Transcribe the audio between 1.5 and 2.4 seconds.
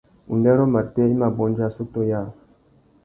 assôtô yâā.